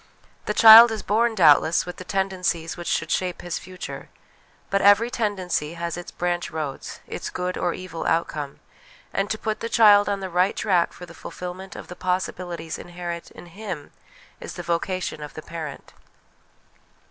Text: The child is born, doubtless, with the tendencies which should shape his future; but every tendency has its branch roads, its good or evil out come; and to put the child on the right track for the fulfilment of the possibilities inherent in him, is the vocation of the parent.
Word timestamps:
The 0.45 0.55
child 0.55 0.89
is 0.89 1.03
born, 1.03 1.35
doubtless, 1.35 1.85
with 1.85 1.97
the 1.97 2.03
tendencies 2.03 2.75
which 2.75 2.87
should 2.87 3.11
shape 3.11 3.43
his 3.43 3.59
future; 3.59 4.09
but 4.71 4.81
every 4.81 5.11
tendency 5.11 5.75
has 5.75 5.95
its 5.95 6.09
branch 6.09 6.49
roads, 6.49 7.01
its 7.05 7.29
good 7.29 7.55
or 7.55 7.75
evil 7.75 8.07
out 8.07 8.27
come; 8.27 8.61
and 9.13 9.29
to 9.29 9.37
put 9.37 9.59
the 9.59 9.69
child 9.69 10.09
on 10.09 10.19
the 10.19 10.27
right 10.27 10.55
track 10.55 10.91
for 10.91 11.05
the 11.05 11.13
fulfilment 11.13 11.75
of 11.75 11.87
the 11.87 11.95
possibilities 11.95 12.79
inherent 12.79 13.29
in 13.29 13.45
him, 13.45 13.91
is 14.39 14.55
the 14.55 14.63
vocation 14.63 15.21
of 15.21 15.35
the 15.35 15.43
parent. 15.43 15.93